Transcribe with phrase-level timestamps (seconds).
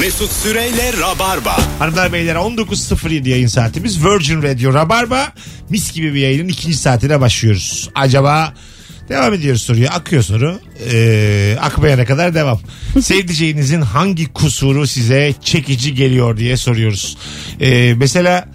[0.00, 1.56] Mesut Süreyle Rabarba.
[1.78, 5.32] Hanımlar beyler 19.07 yayın saatimiz Virgin Radio Rabarba
[5.70, 7.90] mis gibi bir yayının ikinci saatine başlıyoruz.
[7.94, 8.54] Acaba
[9.08, 10.60] devam ediyoruz soruya akıyor soru
[10.92, 12.60] ee, akmayana kadar devam.
[13.02, 17.18] Sevdiceğinizin hangi kusuru size çekici geliyor diye soruyoruz.
[17.60, 18.48] Ee, mesela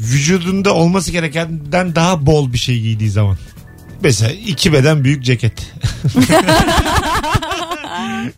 [0.00, 3.38] vücudunda olması gerekenden daha bol bir şey giydiği zaman.
[4.02, 5.52] Mesela iki beden büyük ceket.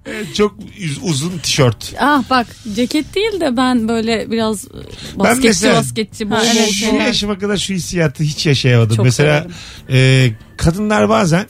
[0.06, 0.54] Evet, Çok
[1.02, 1.94] uzun tişört.
[2.00, 4.68] Ah bak ceket değil de ben böyle biraz
[5.16, 7.06] basketçi mesela- basketçi bol bol evet, şu şeyler.
[7.06, 8.96] yaşıma kadar şu hissiyatı hiç yaşayamadım.
[8.96, 9.46] Çok Mesela
[9.90, 11.46] e, kadınlar bazen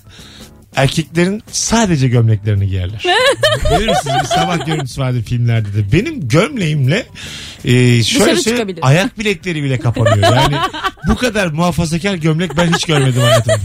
[0.76, 3.04] erkeklerin sadece gömleklerini giyerler.
[3.78, 4.16] Bilir misiniz?
[4.22, 5.92] Bir sabah görüntüsü vardı filmlerde de.
[5.92, 7.06] Benim gömleğimle
[7.64, 8.78] e, şöyle söyleyeyim, çıkabilir.
[8.82, 10.36] ayak bilekleri bile kapanıyor.
[10.36, 10.56] Yani
[11.08, 13.56] bu kadar muhafazakar gömlek ben hiç görmedim hayatımda.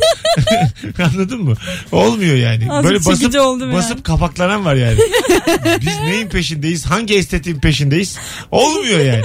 [1.13, 1.53] Anladın mı?
[1.91, 2.71] Olmuyor yani.
[2.71, 4.03] Azıcık Böyle basıp, çekici oldum basıp yani.
[4.03, 4.97] kapaklanan var yani.
[5.81, 6.85] Biz neyin peşindeyiz?
[6.85, 8.17] Hangi estetiğin peşindeyiz?
[8.51, 9.23] Olmuyor yani.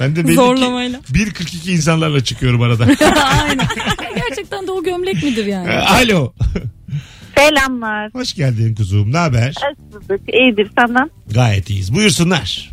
[0.00, 1.00] Ben de belli ki Zorlamayla.
[1.12, 2.84] 1.42 insanlarla çıkıyorum arada.
[3.42, 3.66] Aynen.
[4.28, 5.70] Gerçekten de o gömlek midir yani?
[5.72, 6.32] Alo.
[7.38, 8.10] Selamlar.
[8.14, 9.12] Hoş geldin kuzum.
[9.12, 9.54] Ne haber?
[9.92, 10.20] Nasılsınız?
[10.28, 11.10] İyidir senden.
[11.34, 11.94] Gayet iyiyiz.
[11.94, 12.71] Buyursunlar.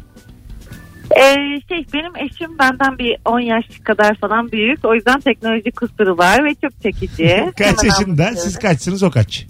[1.18, 1.36] Ee,
[1.70, 4.86] şey benim eşim benden bir 10 yaş kadar falan büyük.
[4.86, 7.52] O yüzden teknoloji kusuru var ve çok çekici.
[7.58, 8.04] Kaç Hemen yaşında?
[8.24, 8.38] anlatıyorum.
[8.38, 9.46] Siz kaçsınız o kaç?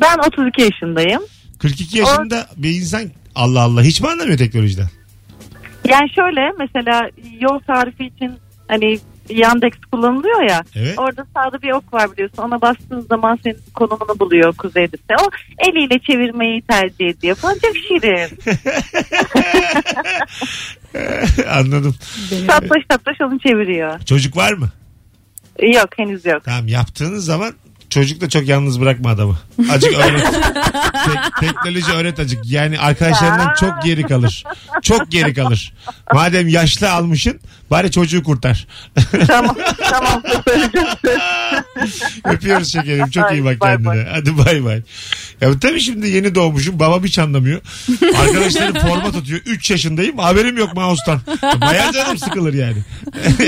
[0.00, 1.22] Ben 32 yaşındayım.
[1.58, 3.02] 42 yaşında bir insan
[3.34, 4.86] Allah Allah hiç mi anlamıyor teknolojiden?
[5.88, 8.32] Yani şöyle mesela yol tarifi için
[8.68, 8.98] hani
[9.30, 10.62] Yandex kullanılıyor ya.
[10.76, 10.98] Evet.
[10.98, 12.42] Orada sağda bir ok var biliyorsun.
[12.42, 14.96] Ona bastığın zaman senin konumunu buluyor kuzeyde.
[15.22, 15.30] O
[15.70, 17.54] eliyle çevirmeyi tercih ediyor falan.
[17.54, 18.38] Çok şirin.
[21.50, 21.94] Anladım.
[22.46, 24.00] Tatlış tatlış onu çeviriyor.
[24.00, 24.68] Çocuk var mı?
[25.62, 26.44] Yok henüz yok.
[26.44, 27.52] Tamam yaptığınız zaman
[27.90, 29.38] çocuk da çok yalnız bırakma adamı.
[29.70, 30.24] Acık öğret.
[31.06, 32.38] Tek- teknoloji öğret acık.
[32.50, 34.44] Yani arkadaşlarından çok geri kalır.
[34.82, 35.72] Çok geri kalır.
[36.14, 38.66] Madem yaşlı almışın bari çocuğu kurtar.
[39.26, 39.56] tamam
[39.90, 40.22] tamam.
[42.24, 43.10] Öpüyoruz şekerim.
[43.10, 43.86] Çok iyi bak bay kendine.
[43.88, 44.06] bay.
[44.10, 44.82] Hadi bay bay.
[45.40, 46.78] Ya tabii şimdi yeni doğmuşum.
[46.78, 47.60] Babam hiç anlamıyor.
[48.20, 49.40] Arkadaşlarım format atıyor.
[49.46, 50.18] 3 yaşındayım.
[50.18, 51.20] Haberim yok mouse'tan.
[51.60, 52.78] Baya canım sıkılır yani.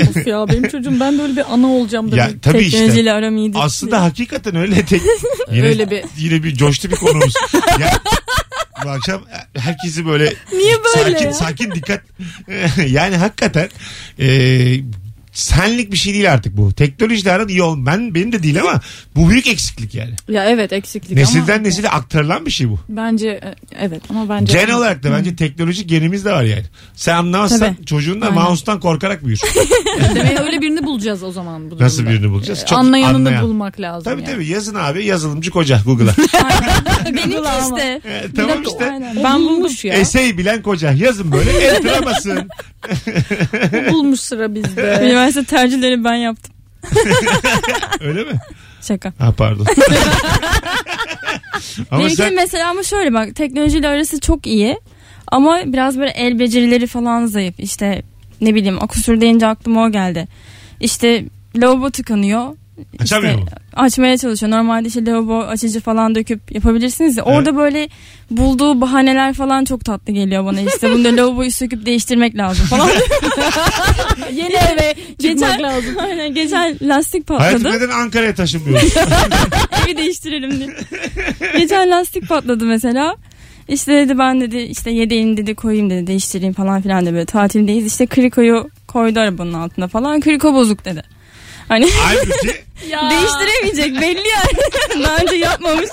[0.09, 2.71] Of ya benim çocuğum ben de öyle bir ana olacağım da Ya, tabii işte.
[2.77, 3.59] teknolojiyle aram iyidir.
[3.61, 4.85] Aslında hakikaten öyle.
[4.85, 5.01] Tek,
[5.51, 7.33] yine, Öyle bir- Yine bir coştu bir konumuz.
[7.79, 7.91] ya,
[8.85, 9.21] bu akşam
[9.57, 11.33] herkesi böyle Niye böyle sakin ya?
[11.33, 12.01] sakin dikkat
[12.87, 13.69] yani hakikaten
[14.19, 14.25] e,
[15.33, 16.73] senlik bir şey değil artık bu.
[16.73, 17.77] Teknolojiyle aran iyi ol.
[17.85, 18.81] Ben benim de değil ama
[19.15, 20.13] bu büyük eksiklik yani.
[20.29, 22.79] Ya evet eksiklik Nesilden ama nesile aktarılan bir şey bu.
[22.89, 26.63] bence e, evet ama bence Gen olarak da bence teknoloji genimizde var yani.
[26.95, 27.85] Sen anlamazsan Tabii.
[27.85, 28.41] çocuğun da Aynen.
[28.43, 29.39] mouse'tan korkarak büyür.
[30.15, 31.71] Demek öyle birini bulacağız o zaman.
[31.71, 32.59] Bu Nasıl birini bulacağız?
[32.63, 33.43] Ee, Çok Anlayanını anlayan.
[33.43, 34.03] bulmak lazım.
[34.03, 34.31] tabii yani.
[34.33, 36.13] tabii yazın abi yazılımcı koca Google'a.
[37.05, 38.01] Benimki işte.
[38.05, 38.91] E, tamam işte.
[38.91, 39.23] Aynen.
[39.23, 39.93] Ben bulmuş ya.
[39.93, 42.49] Essay bilen koca yazın böyle enter'a basın.
[43.91, 44.81] Bulmuş sıra bizde.
[45.23, 46.53] Üniversite tercihleri ben yaptım.
[48.01, 48.39] Öyle mi?
[48.81, 49.13] Şaka.
[49.19, 49.65] Ha pardon.
[51.91, 54.79] Ama Benimki sen mesela ama şöyle bak teknolojiyle arası çok iyi.
[55.27, 57.59] Ama biraz böyle el becerileri falan zayıf.
[57.59, 58.01] İşte
[58.41, 60.27] ne bileyim akusür deyince aklıma o geldi.
[60.79, 62.55] İşte lavabo tıkanıyor.
[62.99, 63.49] Açamıyor İşte mu?
[63.73, 64.51] Açmaya çalışıyor.
[64.51, 67.23] Normalde işte lavabo açıcı falan döküp yapabilirsiniz ya.
[67.23, 67.89] Orada böyle
[68.31, 70.61] bulduğu bahaneler falan çok tatlı geliyor bana.
[70.61, 72.89] İşte bunda lavaboyu söküp değiştirmek lazım falan.
[74.33, 75.95] Yeni eve Geçen- lazım.
[75.99, 77.83] Aynen geçen lastik hayatım patladı.
[77.83, 78.93] neden Ankara'ya taşınmıyoruz?
[79.87, 80.69] Evi değiştirelim diye.
[81.57, 83.15] Geçen lastik patladı mesela.
[83.67, 87.85] İşte dedi ben dedi işte yedeğini dedi koyayım dedi değiştireyim falan filan dedi böyle tatildeyiz.
[87.85, 90.21] İşte krikoyu koydu arabanın altına falan.
[90.21, 91.03] Kriko bozuk dedi.
[91.67, 92.47] Hani Halbuki
[93.09, 95.03] değiştiremeyecek belli yani.
[95.03, 95.89] Daha önce yapmamış.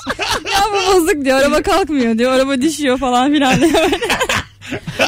[0.53, 1.38] Ya bu bozuk diyor.
[1.41, 2.32] Araba kalkmıyor diyor.
[2.32, 3.91] Araba düşüyor falan filan diyor.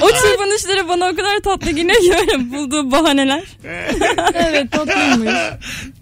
[0.02, 3.42] o çırpınışları bana o kadar tatlı geliyor ki böyle bulduğu bahaneler.
[4.34, 5.32] evet tatlıymış.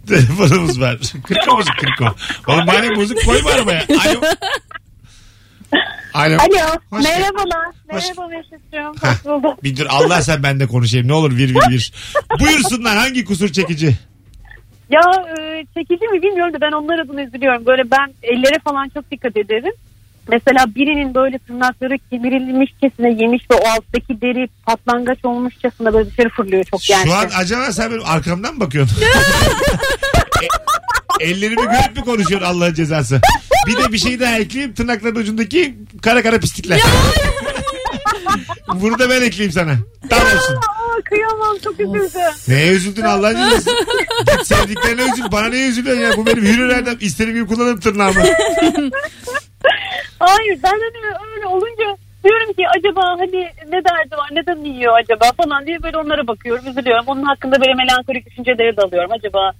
[0.08, 0.98] telefonumuz var.
[1.28, 2.14] Kırko bozuk kırko.
[2.48, 3.84] Oğlum bari bozuk koyma arabaya.
[3.90, 4.20] Alo.
[6.14, 6.34] Alo.
[6.38, 6.76] Alo.
[6.90, 7.04] Hoş.
[7.04, 7.66] Merhabalar.
[7.90, 9.08] Hoş- Merhaba Mesut'cum.
[9.10, 9.64] Hoş bulduk.
[9.64, 11.08] Bir dur Allah sen ben de konuşayım.
[11.08, 11.92] Ne olur vir vir vir.
[12.40, 13.96] Buyursunlar hangi kusur çekici?
[14.90, 15.00] Ya
[15.38, 17.66] e, çekici mi bilmiyorum da ben onlar adına üzülüyorum.
[17.66, 19.72] Böyle ben ellere falan çok dikkat ederim.
[20.28, 26.64] Mesela birinin böyle tırnakları kemirilmişçesine yemiş ve o alttaki deri patlangaç olmuşçasına böyle dışarı fırlıyor
[26.64, 27.06] çok yani.
[27.06, 29.02] Şu an acaba sen benim arkamdan mı bakıyorsun?
[31.20, 33.20] E- ellerimi görüp mü konuşuyorsun Allah'ın cezası?
[33.66, 36.80] Bir de bir şey daha ekleyeyim tırnakların ucundaki kara kara pislikler.
[38.74, 39.74] Bunu da ben ekleyeyim sana.
[40.10, 40.56] Tam olsun.
[41.04, 42.20] Kıyamam çok üzüldüm.
[42.48, 43.70] Neye üzüldün Allah'ın cezası?
[44.26, 45.32] Git sevdiklerine üzül.
[45.32, 46.16] Bana neye üzülüyorsun ya?
[46.16, 46.96] Bu benim hür iradem.
[47.00, 48.20] İstediğim gibi kullanırım tırnağımı.
[50.18, 53.40] Hayır ben hani öyle olunca Diyorum ki acaba hani
[53.72, 57.04] ne derdi var neden yiyor acaba falan diye böyle onlara bakıyorum üzülüyorum.
[57.06, 59.12] Onun hakkında böyle melankolik düşüncelere dalıyorum.
[59.12, 59.52] Acaba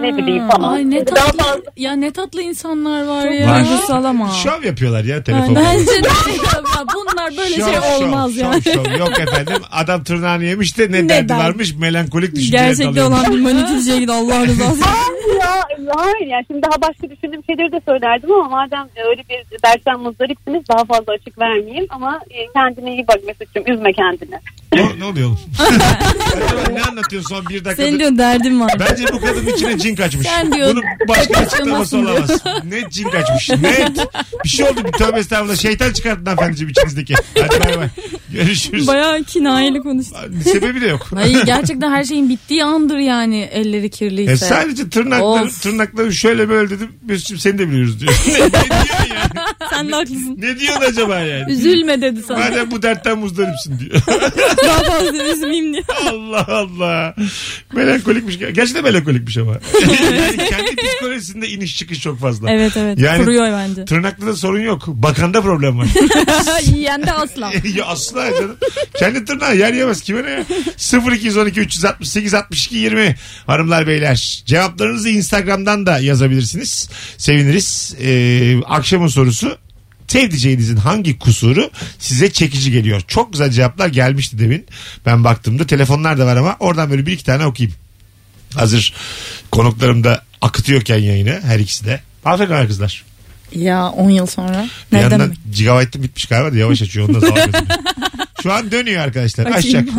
[0.00, 0.72] ne bileyim falan.
[0.72, 1.38] Ay ne Daha tatlı.
[1.38, 3.50] fazla Ya ne tatlı insanlar var ya.
[3.50, 3.64] Var.
[3.64, 4.30] Duygusal ama.
[4.30, 5.54] Şov yapıyorlar ya telefon.
[5.56, 6.08] Bence de
[6.76, 8.62] ya bunlar böyle Şov, şey olmaz şov, yani.
[8.62, 8.98] şov.
[8.98, 11.42] Yok efendim adam tırnağını yemiş de ne, Ne derdi derdi?
[11.42, 13.18] varmış melankolik düşüncelere Gerçekte dalıyormuş.
[13.20, 14.84] olan bir manitacıya git Allah rızası için.
[15.40, 15.64] ya
[15.96, 20.62] hayır yani şimdi daha başka düşündüğüm şeyleri de söylerdim ama madem öyle bir dersten muzdaripsiniz
[20.68, 24.38] daha fazla açık vermeyeyim ama e, kendine iyi bak Mesut'cum üzme kendini.
[24.74, 25.38] Ne, ne oluyor oğlum?
[26.74, 27.74] Ne anlatıyorsun son bir dakikada?
[27.86, 28.70] Senin diyor derdin var.
[28.80, 30.26] Bence bu kadın içine cin kaçmış.
[30.26, 32.30] Sen diyor, Bunun başka açıklaması olamaz.
[32.64, 33.50] Net cin kaçmış.
[33.62, 34.06] Net.
[34.44, 34.80] Bir şey oldu.
[34.84, 35.56] Bir tövbe estağfurullah.
[35.56, 37.14] Şeytan çıkarttın hanımefendiciğim içinizdeki.
[37.38, 37.88] Hadi bay bay.
[38.32, 38.86] Görüşürüz.
[38.86, 40.16] Bayağı kinayeli konuştu.
[40.44, 41.06] Sebebi de yok.
[41.14, 44.32] Hayır gerçekten her şeyin bittiği andır yani elleri kirliyse.
[44.32, 45.62] E sadece tırnakları, Of.
[45.62, 46.88] tırnakları şöyle böyle dedim.
[47.08, 48.12] Mesut'cum seni de biliyoruz diyor.
[48.28, 49.46] ne diyorsun yani?
[49.70, 50.36] Sen de haklısın.
[50.38, 51.52] Ne diyorsun acaba yani?
[51.52, 52.38] Üzülme dedi sana.
[52.38, 54.02] Madem bu dertten muzdaripsin diyor.
[54.64, 55.82] Daha fazla üzmeyeyim diye.
[56.10, 57.14] Allah Allah.
[57.72, 58.38] Melankolikmiş.
[58.38, 59.52] Gerçekten melankolikmiş ama.
[59.80, 62.50] Yani kendi psikolojisinde iniş çıkış çok fazla.
[62.50, 62.98] Evet evet.
[62.98, 63.84] Yani- Kuruyor bence.
[63.84, 64.86] Tırnakta da sorun yok.
[64.86, 65.88] Bakanda problem var.
[66.74, 67.52] Yiyen de asla.
[67.74, 68.56] ya asla canım.
[68.98, 70.02] Kendi tırnağı yer yemez.
[70.02, 70.44] Kime ne ya?
[71.12, 73.16] 0212 368 62 20
[73.46, 74.42] hanımlar beyler.
[74.46, 76.88] Cevaplarınızı Instagram'dan da yazabilirsiniz.
[77.18, 77.94] Seviniriz.
[78.00, 79.58] Ee, akşamın sorusu
[80.08, 83.02] sevdiceğinizin hangi kusuru size çekici geliyor?
[83.08, 84.66] Çok güzel cevaplar gelmişti demin.
[85.06, 87.76] Ben baktığımda telefonlar da var ama oradan böyle bir iki tane okuyayım.
[88.54, 88.94] Hazır
[89.54, 92.00] konuklarım da akıtıyorken yayını her ikisi de.
[92.24, 93.04] Aferin ha kızlar.
[93.52, 94.66] Ya 10 yıl sonra.
[94.92, 95.34] Bir Neden yandan mi?
[95.56, 97.08] gigabyte'ım bitmiş galiba da yavaş açıyor.
[97.08, 97.64] Ondan zaman gözüküyor.
[98.42, 99.46] Şu an dönüyor arkadaşlar.
[99.46, 99.88] Açacak.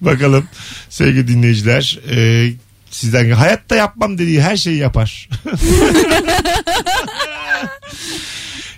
[0.00, 0.46] Bakalım
[0.90, 1.98] sevgili dinleyiciler.
[2.16, 2.48] e,
[2.90, 5.28] sizden hayatta yapmam dediği her şeyi yapar.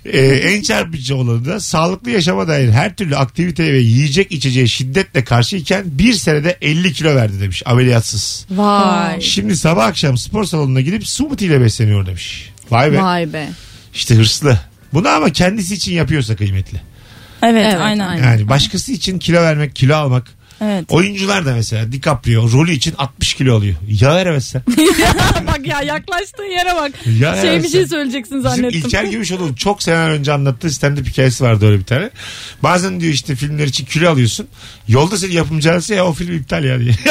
[0.05, 5.25] E, en çarpıcı olanı da sağlıklı yaşama dair her türlü aktiviteye ve yiyecek içeceğe şiddetle
[5.25, 8.47] karşıyken bir senede 50 kilo verdi demiş ameliyatsız.
[8.51, 9.21] Vay.
[9.21, 12.51] Şimdi sabah akşam spor salonuna gidip smoothie ile besleniyor demiş.
[12.71, 13.03] Vay be.
[13.03, 13.49] Vay be.
[13.95, 14.59] İşte hırslı.
[14.93, 16.81] Bunu ama kendisi için yapıyorsa kıymetli.
[17.43, 18.09] Evet, Evet, aynen.
[18.09, 18.23] aynen.
[18.25, 20.27] Yani başkası için kilo vermek, kilo almak.
[20.61, 20.85] Evet.
[20.89, 23.75] Oyuncular da mesela DiCaprio rolü için 60 kilo alıyor.
[23.89, 24.63] Ya veremezsen.
[25.47, 26.93] bak ya yaklaştığı yere bak.
[27.21, 28.81] Ya Şey bir şey söyleyeceksin Bizim zannettim.
[28.81, 32.11] İlker Gümüşoğlu'nun çok seneler önce anlattığı stand-up hikayesi vardı öyle bir tane.
[32.63, 34.47] Bazen diyor işte filmler için kilo alıyorsun.
[34.89, 36.93] Yolda seni yapımcı arası ya o film iptal ya diye.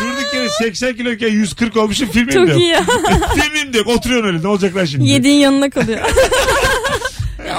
[0.00, 2.58] Durduk yere 80 kiloyken 140 olmuşum filmim Çok yok.
[2.58, 2.84] iyi ya.
[3.34, 3.86] filmim de yok.
[3.86, 5.08] Oturuyorsun öyle ne olacak lan şimdi?
[5.08, 6.00] Yediğin yanına kalıyor.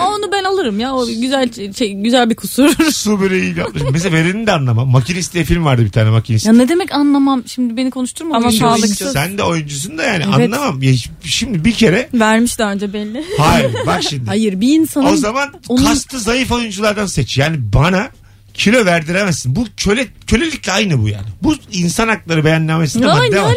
[0.01, 0.93] Ya onu ben alırım ya.
[0.95, 2.69] O güzel şey, güzel bir kusur.
[2.93, 3.83] Su böreği yapmış.
[3.91, 4.89] Mesela vereni de anlamam.
[4.89, 6.45] Makinist diye film vardı bir tane makinist.
[6.45, 7.43] ya ne demek anlamam.
[7.47, 8.35] Şimdi beni konuşturma.
[8.37, 9.01] Ama sağlıksız.
[9.01, 9.19] oyuncu.
[9.19, 10.53] Sen de oyuncusun da yani Evet.
[10.53, 10.83] anlamam.
[10.83, 10.93] Ya
[11.23, 13.23] şimdi bir kere Vermiş daha önce belli.
[13.37, 14.25] hayır bak şimdi.
[14.25, 17.37] Hayır bir insanın O zaman onun- kastı zayıf oyunculardan seç.
[17.37, 18.09] Yani bana
[18.53, 19.55] kilo verdiremezsin.
[19.55, 21.27] Bu köle kölelikle aynı bu yani.
[21.43, 23.53] Bu insan hakları beyannamesinde Ay, madde ne var.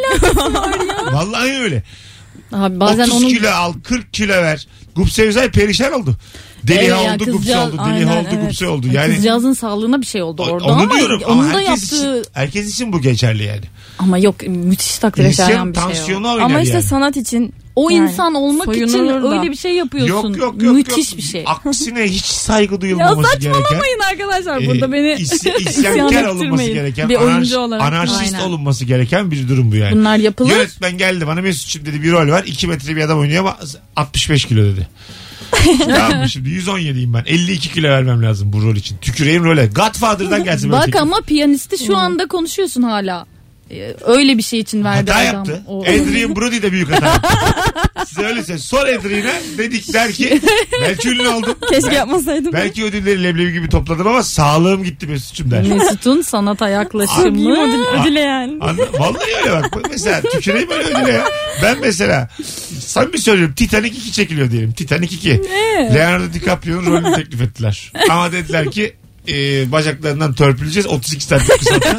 [1.13, 1.83] Vallahi öyle.
[2.53, 4.67] Abi bazen 30 onun kilo al 40 kilo ver.
[4.97, 6.17] Gupse Özay perişan oldu.
[6.65, 7.73] Deli Evet, yani oldu gupse oldu.
[7.73, 8.43] Deli aynen, oldu evet.
[8.47, 8.87] gupse oldu.
[8.93, 12.21] Yani Kızcağızın sağlığına bir şey oldu orada onu ama diyorum onun ama da herkes yaptığı
[12.21, 13.65] için, herkes için bu geçerli yani.
[13.99, 16.85] ama yok müthiş takdir İnsan şayan bir şey tansiyonu oynar Ama işte yani.
[16.85, 19.37] sanat için O Yani insan olmak için da.
[19.39, 20.29] öyle bir şey yapıyorsun.
[20.29, 20.75] Yok yok yok.
[20.77, 21.19] Müthiş yok.
[21.19, 21.45] bir şey.
[21.47, 23.53] Aksine hiç saygı Ya duyulmaması gereken.
[23.61, 27.09] saçmalamayın arkadaşlar e, burada beni isyan isyankar olunması gereken.
[27.09, 27.83] Bir oyuncu olarak.
[27.83, 28.41] Anarşist Aynen.
[28.41, 29.97] olunması gereken bir durum bu yani.
[29.97, 30.51] Bunlar yapılır.
[30.51, 32.45] Yönetmen geldi bana Mesut'cum dedi bir rol var.
[32.47, 33.59] 2 metre bir adam oynuyor ama
[33.97, 34.89] 65 kilo dedi.
[35.89, 37.25] tamam şimdi 117'yim ben.
[37.27, 38.97] 52 kilo vermem lazım bu rol için.
[38.97, 39.67] Tüküreyim role.
[39.67, 43.27] Godfather'dan gelsin Bak ama piyanisti şu anda konuşuyorsun hala.
[43.75, 45.35] Ee, Öyle bir şey için verdi Hata adam.
[45.35, 45.63] yaptı.
[45.67, 47.29] O- Adrian Brody de büyük hata yaptı.
[48.07, 48.59] Size öyle söyleyeyim.
[48.59, 50.41] Sor Adrian'a dedik der ki
[50.83, 51.55] belki ünlü oldum.
[51.71, 52.53] keşke Ben- yapmasaydım.
[52.53, 55.63] Belki ödülleri leblebi gibi topladım ama sağlığım gitti Mesut'cum der.
[55.63, 57.53] Mesut'un sanata yaklaşımı.
[57.63, 58.59] ödül, ödüle yani.
[58.61, 59.77] Anla, vallahi öyle bak.
[59.91, 61.25] Mesela tüküreyim öyle ödüle ya.
[61.63, 62.29] Ben mesela
[62.81, 64.73] samimi söylüyorum Titanic 2 çekiliyor diyelim.
[64.73, 65.41] Titanic 2.
[65.95, 67.93] Leonardo DiCaprio'nun rolünü teklif ettiler.
[68.11, 68.95] Ama dediler ki
[69.29, 69.33] e,
[69.73, 71.99] bacaklarından törpüleyeceğiz 32 santim kısaltacağız.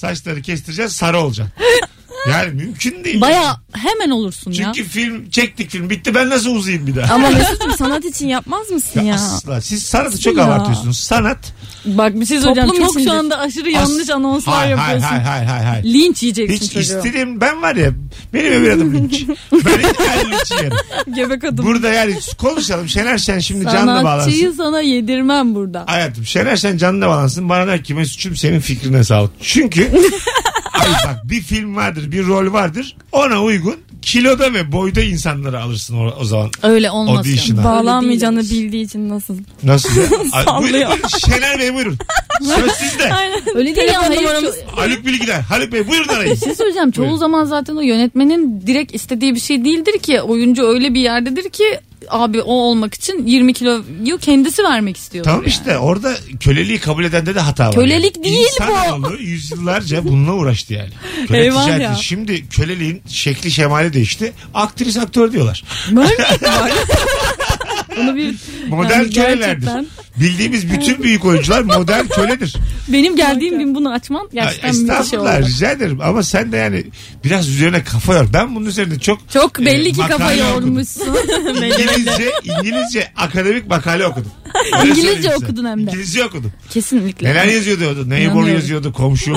[0.00, 1.54] Saçları kestireceğiz sarı olacaksın.
[2.28, 3.20] Yani mümkün değil.
[3.20, 4.72] Baya hemen olursun ya.
[4.74, 7.14] Çünkü film çektik film bitti ben nasıl uzayayım bir daha?
[7.14, 9.14] Ama Mesut'um sanat için yapmaz mısın ya?
[9.14, 9.60] Asla.
[9.60, 10.44] Siz sanatı çok Ya.
[10.44, 11.00] abartıyorsunuz.
[11.00, 11.38] Sanat
[11.84, 12.68] Bak bir şey söyleyeceğim.
[12.68, 15.24] Toplum Çok şu anda aşırı yanlış anonslar hayır, hayır, yapıyorsun.
[15.26, 15.84] hayır, hayır, hayır, hayır.
[15.94, 16.96] Linç yiyeceksin Hiç çocuğu.
[16.96, 17.90] istediğim ben var ya
[18.34, 19.24] benim öbür adım linç.
[19.52, 19.70] Ben
[20.06, 20.72] yani linç yerim.
[21.06, 21.64] Göbek adım.
[21.66, 22.88] Burada yani konuşalım.
[22.88, 24.04] Şener Şen şimdi canlı Sanatçıyı
[24.44, 24.62] bağlansın.
[24.62, 25.84] sana yedirmem burada.
[25.86, 27.48] Hayatım Şener Şen canlı bağlansın.
[27.48, 29.30] Bana der ki Mesut'cum senin fikrine sağlık.
[29.42, 29.90] Çünkü
[30.80, 35.96] ay bak bir film vardır bir rol vardır ona uygun kiloda ve boyda insanları alırsın
[35.96, 36.50] o, o zaman.
[36.62, 37.16] Öyle olmaz.
[37.18, 37.64] Audition'a.
[37.64, 39.36] Bağlanmayacağını bildiği için nasıl?
[39.62, 40.06] Nasıl ya?
[40.32, 40.72] Ay, Sallıyor.
[40.72, 41.08] buyurun, buyurun.
[41.26, 41.98] Şener Bey buyurun.
[42.42, 43.10] Söz sizde.
[43.54, 44.00] Öyle değil ya.
[44.00, 45.40] Telefon Hayır, numaramız- ço- Haluk Bilginer.
[45.40, 46.34] Haluk Bey buyurun arayın.
[46.34, 46.90] Bir şey söyleyeceğim.
[46.90, 47.18] Çoğu Buyurun.
[47.18, 50.20] zaman zaten o yönetmenin direkt istediği bir şey değildir ki.
[50.20, 51.64] Oyuncu öyle bir yerdedir ki
[52.08, 55.24] abi o olmak için 20 kiloyu kendisi vermek istiyor.
[55.24, 57.74] Tamam işte orada köleliği kabul edende de hata var.
[57.74, 58.24] Kölelik yani.
[58.24, 58.64] değil bu.
[58.64, 60.90] İnsanoğlu yüzyıllarca bununla uğraştı yani.
[61.28, 61.82] Köle Eyvah ticareti.
[61.84, 61.94] ya.
[61.94, 64.32] Şimdi köleliğin şekli şemali değişti.
[64.54, 65.64] Aktris aktör diyorlar.
[67.96, 68.34] Bunu bir
[68.68, 69.86] Modern Yani gerçekten.
[70.16, 72.54] Bildiğimiz bütün büyük oyuncular modern köledir.
[72.88, 75.46] benim geldiğim gün bunu açman gerçekten müthiş Estağfurullah oldu.
[75.46, 76.84] rica ederim ama sen de yani
[77.24, 78.26] biraz üzerine kafa yor.
[78.32, 80.66] Ben bunun üzerinde çok Çok belli e, ki kafa makale okudum.
[80.68, 81.06] yormuşsun.
[81.54, 84.30] İngilizce, İngilizce akademik makale okudum.
[84.84, 85.82] İngilizce söyleyeyim okudun hem de.
[85.90, 86.52] İngilizce okudum.
[86.70, 87.28] Kesinlikle.
[87.30, 88.04] Neler yazıyordu orada?
[88.06, 88.54] Neighbor İnanıyorum.
[88.54, 89.36] yazıyordu, komşu.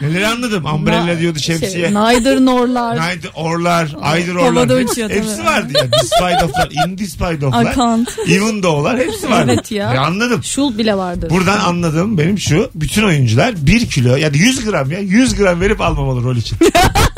[0.00, 0.64] Neler anladım.
[0.64, 1.70] Umbrella diyordu şemsiye.
[1.70, 2.96] Şey, neither norlar.
[2.96, 4.78] Night orlar, aydır Havada orlar.
[4.80, 5.46] Hepsi, uçuyor hepsi tabii.
[5.46, 5.92] vardı ya.
[5.92, 7.74] Despite of'lar, in despite I of'lar.
[7.74, 8.18] can't.
[8.28, 9.52] Even though'lar hepsi vardı.
[9.54, 9.92] Evet ya.
[9.92, 10.44] Ve anladım.
[10.44, 11.30] Şul bile vardır.
[11.30, 12.70] Buradan anladığım benim şu.
[12.74, 16.58] Bütün oyuncular 1 kilo ya da 100 gram ya 100 gram verip almamalı rol için.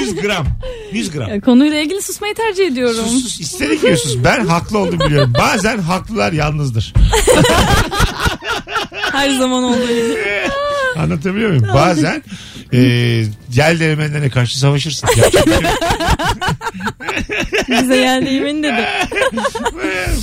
[0.00, 0.46] 100 gram.
[0.92, 1.28] 100 gram.
[1.30, 3.04] Ya, Konuyla ilgili susmayı tercih ediyorum.
[3.08, 4.16] Sus sus istedik ki sus.
[4.24, 5.32] Ben haklı olduğumu biliyorum.
[5.38, 6.94] Bazen haklılar yalnızdır.
[9.12, 10.18] Her zaman olduğu gibi.
[10.98, 11.66] Anlatabiliyor muyum?
[11.74, 12.22] Bazen
[12.72, 12.78] e,
[13.50, 15.08] gel değirmenlerine karşı savaşırsın.
[17.68, 18.84] Bize geldi yemin dedi.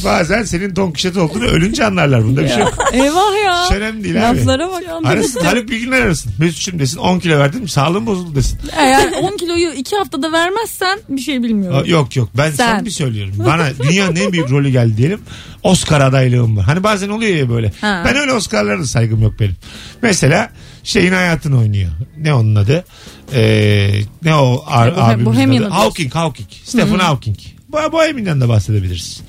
[0.06, 2.24] Bazen senin Don Quixote olduğunu ölünce anlarlar.
[2.24, 2.74] Bunda bir şey yok.
[2.94, 3.66] Eyvah ya.
[3.66, 4.38] Hiç önemli değil abi.
[4.40, 4.84] Laflara bak.
[5.06, 6.32] Arasın Haluk Bilginer arasın.
[6.40, 8.60] Mesut'cum desin 10 kilo verdim sağlığım bozuldu desin.
[8.78, 11.80] Eğer 10 kiloyu 2 haftada vermezsen bir şey bilmiyorum.
[11.84, 12.56] Aa, Yok yok ben Sen.
[12.68, 13.34] sana bir söylüyorum.
[13.38, 15.22] Bana dünyanın en büyük rolü geldi diyelim.
[15.64, 16.66] Oscar adaylığım var.
[16.66, 17.72] Hani bazen oluyor ya böyle.
[17.82, 18.04] Ha.
[18.06, 19.56] Ben öyle Oscar'lara da saygım yok benim.
[20.02, 20.50] Mesela
[20.84, 21.90] şeyin hayatını oynuyor.
[22.18, 22.86] Ne onun adı?
[23.34, 23.92] Ee,
[24.24, 25.70] ne o ar- Bohem- abimizin adı?
[25.70, 26.50] Hawking, Hawking.
[26.64, 27.38] Stephen Hawking.
[27.70, 29.22] Bu Bohemian'dan da bahsedebiliriz.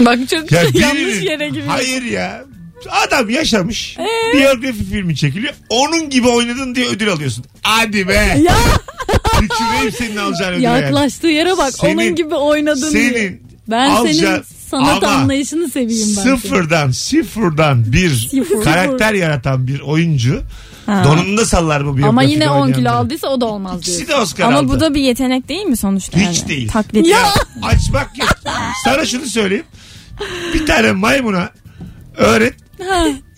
[0.00, 1.72] Bak çok Ya yanlış birinin- yere giriyorsun.
[1.72, 2.44] Hayır ya.
[3.06, 3.96] Adam yaşamış.
[3.98, 4.36] Ee?
[4.38, 5.54] Biyografi filmi çekiliyor.
[5.68, 7.44] Onun gibi oynadın diye ödül alıyorsun.
[7.62, 8.38] Hadi be.
[8.44, 8.56] Ya
[9.40, 10.82] Tüküreyim senin alacağın yani.
[10.84, 13.10] yaklaştığı yere bak Senin- onun gibi oynadın diye.
[13.12, 16.22] Senin Ben alacağın- senin sanat Ama anlayışını seveyim ben.
[16.22, 16.36] senin.
[16.36, 18.64] sıfırdan sıfırdan bir Sıfır.
[18.64, 20.42] karakter yaratan bir oyuncu
[20.88, 21.04] Ha.
[21.04, 23.96] donunda sallar bu biyografide Ama yine 10 kilo aldıysa o da olmaz diyor.
[23.96, 24.68] İkisi de Oscar Ama aldı.
[24.68, 26.18] bu da bir yetenek değil mi sonuçta?
[26.18, 26.48] Hiç yani?
[26.48, 26.68] değil.
[26.68, 27.06] Taklit.
[27.06, 27.18] Ya
[27.62, 28.28] açmak yok.
[28.84, 29.64] Sana şunu söyleyeyim.
[30.54, 31.50] Bir tane maymuna
[32.16, 32.54] öğret.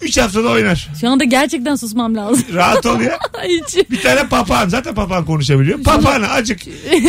[0.02, 0.88] Üç haftada oynar.
[1.00, 2.44] Şu anda gerçekten susmam lazım.
[2.54, 3.18] Rahat ol ya.
[3.44, 3.90] Hiç.
[3.90, 4.68] Bir tane papağan.
[4.68, 5.82] Zaten papağan konuşabiliyor.
[5.82, 6.60] Papağana acık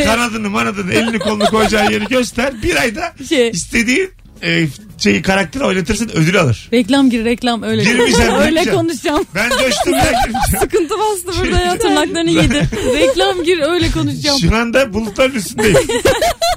[0.06, 2.64] kanadını manadını elini kolunu koyacağı yeri göster.
[2.64, 3.50] Bir ayda Şey.
[3.50, 4.10] istediğin
[4.44, 4.68] e,
[4.98, 6.70] şeyi karakteri oynatırsın ödül alır.
[6.74, 7.84] Reklam gir reklam öyle.
[7.84, 8.80] Girmeyeceğim, öyle girmeyeceğim.
[8.80, 9.26] konuşacağım.
[9.36, 10.00] Ben coştum ya.
[10.26, 10.60] girmeyeceğim.
[10.62, 12.70] Sıkıntı bastı burada ya tırnaklarını yedi.
[12.94, 14.40] reklam gir öyle konuşacağım.
[14.40, 15.78] Şu anda bulutların üstündeyim.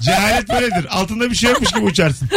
[0.03, 0.87] Cehalet böyledir.
[0.91, 2.29] Altında bir şey yokmuş gibi uçarsın.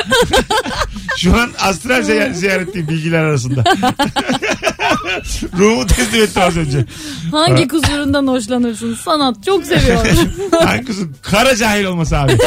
[1.18, 3.63] Şu an astral ziy- ziyaretteyim bilgiler arasında.
[5.58, 6.86] Ruhumu teslim ettim az önce.
[7.32, 8.98] Hangi kusurundan hoşlanırsın?
[9.06, 10.18] Sanat çok seviyorum.
[10.51, 12.38] Hangi kızın kara cahil olması abi.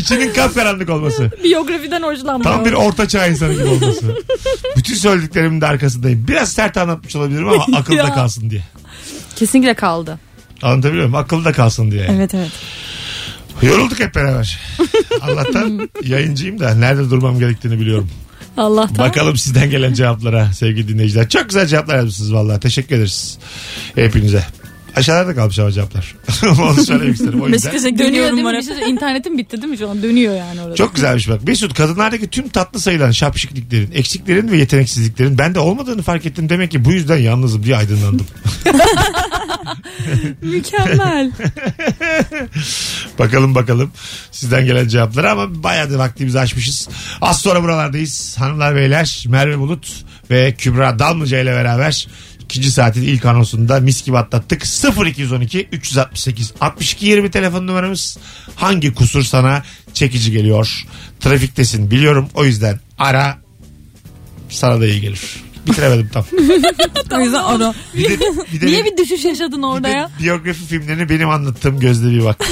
[0.00, 1.30] İçinin kapkaranlık olması.
[1.44, 2.42] Biyografiden hoşlanmıyorum.
[2.42, 4.16] Tam bir orta çağ insanı gibi olması.
[4.76, 6.28] Bütün söylediklerimin de arkasındayım.
[6.28, 8.14] Biraz sert anlatmış olabilirim ama akılda Ya.
[8.14, 8.64] kalsın diye.
[9.36, 10.18] Kesinlikle kaldı.
[10.62, 11.14] Anlatabiliyor muyum?
[11.14, 12.06] Akılda kalsın diye.
[12.10, 12.50] Evet evet.
[13.62, 14.60] Yorulduk hep beraber.
[15.20, 18.10] Allah'tan yayıncıyım da nerede durmam gerektiğini biliyorum.
[18.56, 18.98] Allah'tan.
[19.08, 21.28] Bakalım sizden gelen cevaplara sevgili dinleyiciler.
[21.28, 22.60] Çok güzel cevaplar yazmışsınız vallahi.
[22.60, 23.38] Teşekkür ederiz
[23.94, 24.44] hepinize.
[25.00, 26.14] Aşağıda kalmış ama cevaplar.
[26.62, 27.40] Onu söylemek isterim.
[27.40, 27.72] O yüzden.
[27.72, 28.64] Beşiktaş'a Dönüyor değil mi?
[28.64, 30.02] şey, internetim bitti değil mi şu an?
[30.02, 30.76] Dönüyor yani orada.
[30.76, 31.44] Çok güzelmiş bak.
[31.44, 36.48] Mesut kadınlardaki tüm tatlı sayılan şapşikliklerin, eksiklerin ve yeteneksizliklerin bende olmadığını fark ettim.
[36.48, 38.26] Demek ki bu yüzden yalnızım diye aydınlandım.
[40.42, 41.30] Mükemmel.
[43.18, 43.92] bakalım bakalım
[44.30, 46.88] sizden gelen cevaplara ama bayağı da vaktimizi açmışız.
[47.20, 48.36] Az sonra buralardayız.
[48.38, 52.08] Hanımlar beyler Merve Bulut ve Kübra Dalmıca ile beraber
[52.50, 54.62] ikinci saatin ilk anonsunda mis gibi atlattık.
[55.06, 58.18] 0212 368 62 20 telefon numaramız.
[58.56, 59.62] Hangi kusur sana
[59.94, 60.84] çekici geliyor?
[61.20, 63.38] Trafiktesin biliyorum o yüzden ara
[64.48, 65.20] sana da iyi gelir.
[65.66, 66.24] Bitiremedim tam.
[67.18, 67.74] o yüzden ara.
[67.94, 68.18] Bir de,
[68.52, 70.10] bir de, Niye bir düşüş yaşadın bir orada de ya?
[70.20, 72.44] biyografi filmlerini benim anlattığım gözle bir bak.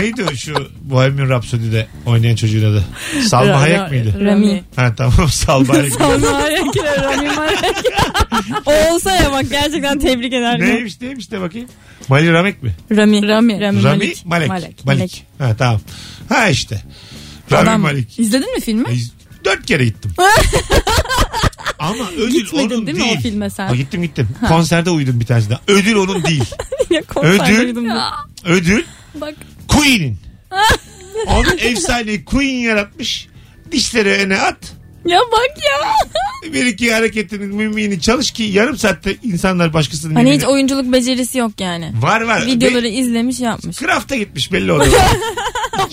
[0.00, 2.84] Neydi o şu Bohemian Rhapsody'de oynayan çocuğun adı?
[3.28, 4.14] Salma Hayek miydi?
[4.20, 4.64] Rami.
[4.76, 5.92] Ha tamam Salma Hayek.
[7.02, 7.84] Rami Malek.
[8.66, 10.60] o olsa ya bak gerçekten tebrik ederim.
[10.66, 11.68] neymiş neymiş de bakayım.
[12.08, 12.74] Mali Ramek mi?
[12.90, 13.28] Rami.
[13.28, 13.60] Rami.
[13.60, 14.26] Rami, Rami Malek.
[14.26, 14.48] Malek.
[14.48, 14.84] Malik.
[14.84, 15.24] Malek.
[15.38, 15.80] Ha tamam.
[16.28, 16.82] Ha işte.
[17.52, 18.18] Rami Adam- Malik.
[18.18, 18.88] İzledin mi filmi?
[18.88, 18.98] Ay,
[19.44, 20.12] Dört kere gittim.
[21.78, 23.68] Ama ödül Gitmedin onun değil mi o filme sen?
[23.68, 24.28] Ha, gittim gittim.
[24.48, 25.58] Konserde uyudum bir tanesinde.
[25.68, 26.44] Ödül onun değil.
[26.90, 27.74] ya Ödül.
[28.44, 29.34] Ödül Bak
[29.70, 30.16] Queen'in.
[31.26, 33.28] Onun efsaneyi Queen yaratmış.
[33.72, 34.72] Dişleri öne at.
[35.06, 36.52] ya bak ya.
[36.52, 41.38] Bir iki hareketinin mimiğini çalış ki yarım saatte insanlar başkasının Hani hiç mimiğini- oyunculuk becerisi
[41.38, 41.92] yok yani.
[42.00, 42.46] Var var.
[42.46, 43.76] Videoları Be- izlemiş yapmış.
[43.76, 44.92] Craft'a gitmiş belli oluyor.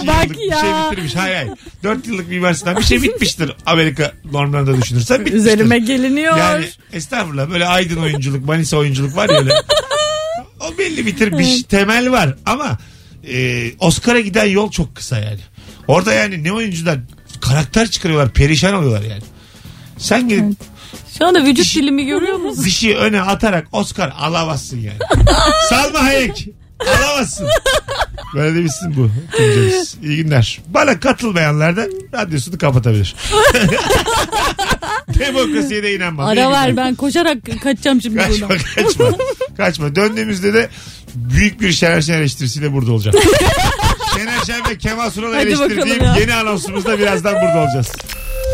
[0.07, 0.59] Bak yıllık Bir ya.
[0.59, 1.15] şey bitirmiş.
[1.15, 1.51] Hayır hayır.
[1.83, 3.51] Dört yıllık bir üniversiteden bir şey bitmiştir.
[3.65, 5.39] Amerika normlarında düşünürsen bitmiştir.
[5.39, 6.37] Üzerime geliniyor.
[6.37, 9.53] Yani estağfurullah böyle aydın oyunculuk, Manisa oyunculuk var ya öyle.
[10.59, 11.63] O belli bitirmiş.
[11.63, 12.77] Temel var ama
[13.33, 15.39] e, Oscar'a giden yol çok kısa yani.
[15.87, 16.99] Orada yani ne oyuncular
[17.41, 19.21] karakter çıkarıyorlar, perişan oluyorlar yani.
[19.97, 20.45] Sen gidip
[21.17, 22.65] Şu anda vücut dilimi görüyor musun?
[22.65, 24.97] bir şey öne atarak Oscar alamazsın yani.
[25.69, 26.47] Salma Hayek
[26.87, 27.47] alamazsın.
[28.35, 29.09] Böyle de bitsin bu.
[29.37, 29.95] güncemiz.
[30.03, 30.59] İyi günler.
[30.67, 33.15] Bana katılmayanlar da radyosunu kapatabilir.
[35.19, 36.25] Demokrasiye de inanmam.
[36.27, 36.51] İyi Ara günler.
[36.67, 38.63] ver ben koşarak kaçacağım şimdi Kaçma buradan.
[38.75, 39.05] kaçma.
[39.57, 39.95] kaçma.
[39.95, 40.69] Döndüğümüzde de
[41.17, 43.17] büyük bir Şener Şen eleştirisiyle burada olacağım.
[44.17, 46.15] Şener Şen ve Kemal Sunal'ı Hadi eleştirdiğim bakalım ya.
[46.19, 47.91] yeni anonsumuzda birazdan burada olacağız.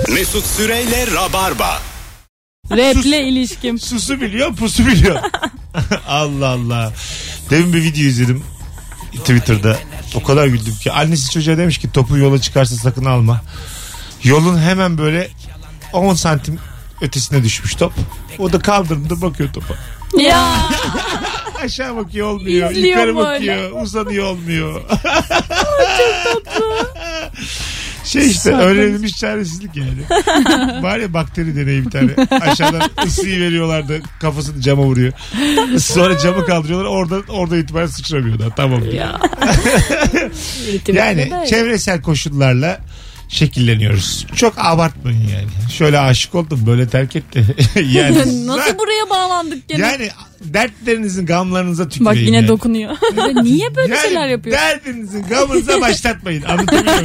[0.10, 1.82] Mesut Süreyle Rabarba.
[2.72, 3.80] Raple ilişkim.
[3.80, 5.20] Susu biliyor pusu biliyor.
[6.08, 6.94] Allah Allah.
[7.50, 8.44] Demin bir video izledim
[9.14, 9.78] Twitter'da.
[10.16, 10.92] O kadar güldüm ki.
[10.92, 13.42] Annesi çocuğa demiş ki topu yola çıkarsa sakın alma.
[14.24, 15.30] Yolun hemen böyle
[15.94, 16.60] 10 santim
[17.02, 17.94] ötesine düşmüş top.
[18.40, 19.74] O da kaldırımda bakıyor topa.
[20.18, 20.56] Ya
[21.64, 22.72] Aşağı bakıyor olmuyor.
[22.72, 23.28] İzliyor yukarı böyle.
[23.28, 23.82] bakıyor.
[23.82, 24.82] Uzanıyor olmuyor.
[28.04, 30.24] Şey işte öğrenilmiş çaresizlik yani.
[30.84, 32.12] Var ya bakteri deneyi bir tane.
[32.42, 35.14] Aşağıdan ısıyı veriyorlar da kafasını cama vuruyor.
[35.80, 36.86] Sonra camı kaldırıyorlar.
[36.90, 38.50] Orada orada itibaren sıçramıyor da.
[38.56, 38.92] Tamam.
[38.92, 39.20] ya.
[40.94, 42.80] Yani çevresel koşullarla
[43.30, 44.28] şekilleniyoruz.
[44.36, 45.72] Çok abartmayın yani.
[45.72, 47.46] Şöyle aşık oldum böyle terk etti.
[47.92, 49.82] yani Nasıl buraya bağlandık gene?
[49.82, 50.10] yani
[50.44, 52.06] dertlerinizin gamlarınıza tüküreyim.
[52.06, 52.48] Bak yine yani.
[52.48, 52.98] dokunuyor.
[53.44, 54.58] Niye böyle Yani şeyler yapıyor?
[54.58, 56.42] Derdinizin gamınıza başlatmayın.
[56.42, 56.96] Anlatabiliyor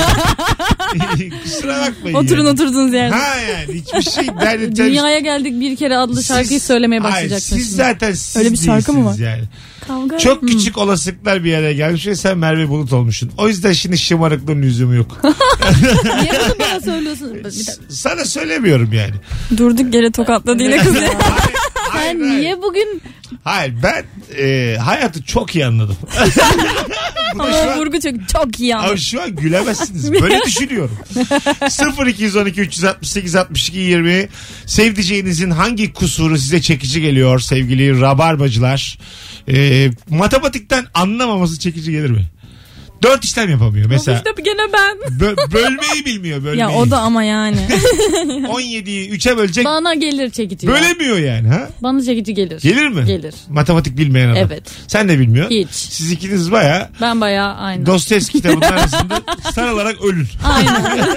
[1.16, 1.34] muyum?
[1.44, 2.16] Kusura bakmayın.
[2.16, 2.50] Oturun yani.
[2.50, 3.14] oturduğunuz yerde.
[3.14, 7.56] Ha yani hiçbir şey dert Dünyaya geldik bir kere adlı şarkıyı Siz- söylemeye Hayır, başlayacaksın
[7.56, 7.76] Siz şimdi.
[7.76, 9.42] zaten siz Öyle bir şarkı mı değilsiniz Yani.
[9.86, 10.18] Kavga.
[10.18, 13.30] Çok küçük olasılıklar bir araya gelmiş ve sen Merve Bulut olmuşsun.
[13.38, 15.20] O yüzden şimdi şımarıklığın lüzumu yok.
[16.04, 17.38] Niye bunu bana söylüyorsun?
[17.88, 19.14] Sana söylemiyorum yani.
[19.58, 20.98] Durduk yere tokatladı yine kızı.
[20.98, 21.10] Hayır,
[21.90, 22.40] hayır, Sen hayır.
[22.40, 23.02] niye bugün
[23.48, 24.04] Hayır ben
[24.38, 25.96] e, hayatı çok iyi anladım.
[27.34, 28.98] Bu da şu Ama an, vurgu çok, çok iyi Abi anladım.
[28.98, 30.12] şu an gülemezsiniz.
[30.12, 30.98] Böyle düşünüyorum.
[32.06, 34.28] 0212 368 62 20
[34.66, 38.98] sevdiceğinizin hangi kusuru size çekici geliyor sevgili rabarbacılar?
[39.48, 42.26] E, matematikten anlamaması çekici gelir mi?
[43.02, 44.18] Dört işlem yapamıyor mesela.
[44.18, 44.96] işte gene ben.
[45.18, 46.60] Bö- bölmeyi bilmiyor bölmeyi.
[46.60, 47.56] Ya o da ama yani.
[48.28, 50.72] 17'yi 3'e bölecek Bana gelir çekici ya.
[50.72, 51.68] bölemiyor yani ha?
[51.82, 52.60] Bana çekici gelir.
[52.60, 53.04] Gelir mi?
[53.06, 53.34] Gelir.
[53.48, 54.42] Matematik bilmeyen adam.
[54.46, 54.62] Evet.
[54.86, 55.50] Sen de bilmiyor.
[55.50, 55.68] Hiç.
[55.70, 57.86] Siz ikiniz baya Ben bayağı aynı.
[57.86, 59.22] Dostoyevski kitabının arasında
[59.54, 60.26] sarılarak ölün.
[60.44, 61.16] Aynen.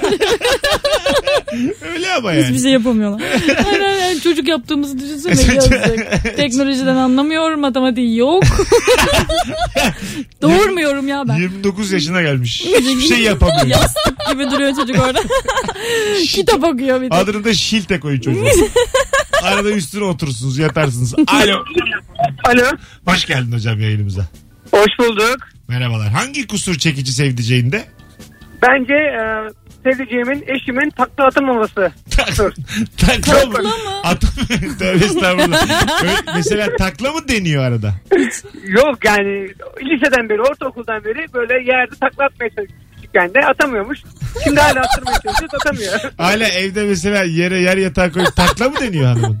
[1.92, 2.44] Öyle ama yani.
[2.44, 3.22] Hiçbir şey yapamıyorlar.
[3.72, 4.18] Aynen, aynen.
[4.18, 5.76] Çocuk yaptığımızı düşünsene yazık.
[6.36, 8.44] Teknolojiden anlamıyor, matematiği yok.
[10.42, 11.36] Doğurmuyorum ya ben.
[11.36, 12.64] 29 yaşına gelmiş.
[12.64, 13.66] Hiçbir şey yapamıyor.
[13.66, 15.20] Yastık gibi duruyor çocuk orada.
[16.24, 17.14] Kitap okuyor bir de.
[17.14, 18.46] Adını da Şilte koyun çocuğun.
[19.42, 21.14] Arada üstüne oturursunuz yatarsınız.
[21.26, 21.64] Alo.
[22.44, 22.64] Alo.
[23.06, 24.22] Hoş geldin hocam yayınımıza.
[24.70, 25.38] Hoş bulduk.
[25.68, 26.08] Merhabalar.
[26.08, 27.84] Hangi kusur çekici sevdiceğinde?
[28.62, 29.22] Bence e,
[29.84, 31.92] sevdiceğimin eşimin takla atamaması.
[33.00, 33.70] Takla mı?
[34.04, 34.30] Atım.
[34.78, 36.02] Tövbe estağfurullah.
[36.02, 37.94] Öyle- mesela takla mı deniyor arada?
[38.66, 39.48] Yok yani
[39.82, 42.78] liseden beri ortaokuldan beri böyle yerde takla atmaya çalışıyor.
[42.96, 43.98] Küçükken de atamıyormuş.
[44.44, 46.12] Şimdi hala attırmaya çalışıyor atamıyor.
[46.18, 49.38] Hala evde mesela yere yer yatağı koyup takla mı deniyor hanımın?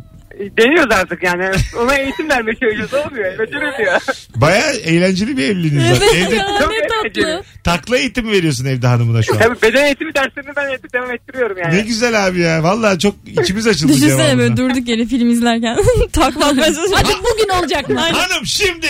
[0.58, 1.50] Deniyoruz artık yani.
[1.82, 2.94] Ona eğitim vermeye çalışıyoruz.
[2.94, 3.38] Olmuyor.
[3.38, 4.00] Götürülüyor.
[4.36, 6.06] Baya eğlenceli bir evliliğiniz var.
[6.14, 7.42] Evet Evde ya ne tatlı.
[7.64, 9.38] takla eğitimi veriyorsun evde hanımına şu an.
[9.38, 11.74] Tabii beden eğitimi derslerini ben hep devam ettiriyorum yani.
[11.76, 12.62] Ne güzel abi ya.
[12.62, 14.38] Vallahi çok içimiz açıldı Düşünsene cevabına.
[14.38, 15.76] böyle durduk yere film izlerken
[16.12, 16.98] takla atmaya çalışıyor.
[17.02, 18.00] Hadi bugün olacak mı?
[18.00, 18.86] Hanım şimdi.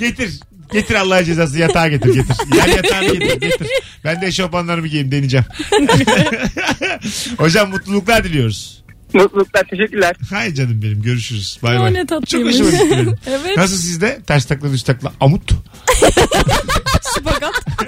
[0.00, 0.30] getir.
[0.72, 2.36] Getir Allah'ın cezası yatağa getir getir.
[2.56, 3.66] Yer yatağını getir getir.
[4.04, 5.46] Ben de eşofmanlarımı giyeyim deneyeceğim.
[7.38, 8.81] Hocam mutluluklar diliyoruz.
[9.22, 9.64] Mutluluklar.
[9.70, 10.16] Teşekkürler.
[10.30, 11.58] Hay canım benim görüşürüz.
[11.62, 11.94] Bay bay.
[11.94, 12.54] ne Çok tatlıymış.
[12.54, 13.14] hoşuma gitti benim.
[13.26, 13.56] Evet.
[13.56, 14.20] Nasıl sizde?
[14.26, 15.52] Ters takla düz takla amut.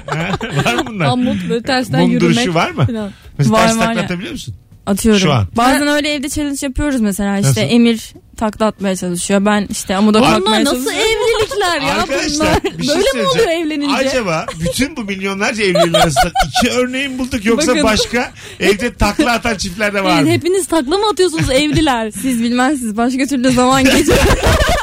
[0.07, 0.29] Ha,
[0.65, 1.07] var mı bunlar?
[1.07, 2.37] Amut böyle tersten Mum yürümek.
[2.37, 2.87] duruşu var mı?
[2.87, 3.11] falan.
[3.39, 4.05] Mesela Var, ters var takla ya.
[4.05, 4.55] atabiliyor musun?
[4.87, 5.21] Atıyorum.
[5.21, 5.47] Şu an.
[5.57, 7.61] Bazen öyle evde challenge yapıyoruz mesela işte Nasıl?
[7.75, 9.45] Emir takla atmaya çalışıyor.
[9.47, 11.11] Ben işte amuda kalkmaya nasıl çalışıyorum.
[11.11, 12.79] evlilikler ya Arkadaşlar bunlar?
[12.79, 13.67] bir şey Böyle mi oluyor söyleyeceğim.
[13.73, 14.09] evlenince?
[14.09, 17.83] Acaba bütün bu milyonlarca evliliğin arasında iki örneğin bulduk yoksa Bakın.
[17.85, 20.31] başka evde takla atan çiftler de var Evet, mı?
[20.31, 22.11] hepiniz takla mı atıyorsunuz evliler?
[22.11, 24.19] Siz bilmezsiniz başka türlü zaman geçiyor.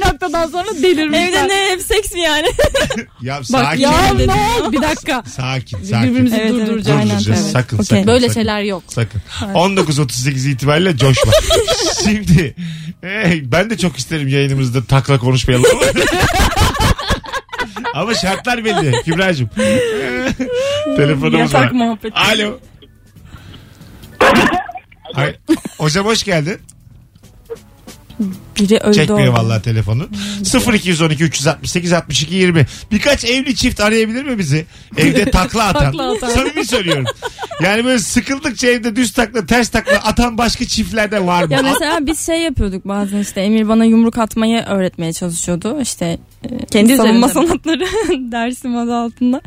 [0.00, 1.28] bir noktadan sonra delirmişler.
[1.28, 2.46] Evde ne hep seks mi yani?
[3.22, 3.80] Ya Bak sakin.
[3.80, 4.72] Ya ne oldu?
[4.72, 5.22] Bir dakika.
[5.36, 6.10] Sakin sakin.
[6.10, 6.66] Birbirimizi Evet, evet.
[6.66, 6.98] durduracağız.
[7.00, 7.40] Aynen, Durduracağız.
[7.42, 7.50] tabii.
[7.52, 7.86] Sakın Okey.
[7.86, 8.06] sakın.
[8.06, 8.40] Böyle sakın.
[8.40, 8.82] şeyler yok.
[8.88, 9.22] Sakın.
[9.40, 11.32] 19.38 itibariyle coşma.
[12.04, 12.54] Şimdi
[13.00, 15.84] hey, ben de çok isterim yayınımızda takla konuşmayalım ama.
[17.94, 19.50] ama şartlar belli Kübra'cığım.
[20.96, 21.60] Telefonumuz var.
[21.60, 22.14] Yatak muhabbeti.
[22.18, 22.58] Alo.
[25.14, 25.36] Ay,
[25.78, 26.58] hocam hoş geldin.
[28.60, 29.42] Biri öldü Çekmiyor orada.
[29.44, 30.08] vallahi telefonu.
[30.74, 32.66] 0212 368 62 20.
[32.92, 34.66] Birkaç evli çift arayabilir mi bizi?
[34.96, 35.84] Evde takla atan.
[35.84, 36.28] Takla atan.
[36.28, 37.04] Samimi söylüyorum.
[37.62, 41.52] Yani böyle sıkıldıkça evde düz takla ters takla atan başka çiftlerden var mı?
[41.52, 45.80] Ya mesela biz şey yapıyorduk bazen işte Emir bana yumruk atmayı öğretmeye çalışıyordu.
[45.82, 47.84] İşte e, Kendi savunma sanatları
[48.32, 49.40] dersim adı altında.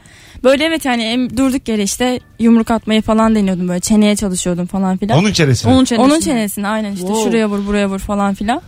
[0.43, 4.97] Böyle evet yani em, durduk yere işte yumruk atmayı falan deniyordum böyle çeneye çalışıyordum falan
[4.97, 5.19] filan.
[5.19, 5.71] Onun çenesine.
[5.73, 6.05] Onun çenesine.
[6.13, 7.29] Onun çenesine aynen işte Wow.
[7.29, 8.61] şuraya vur buraya vur falan filan.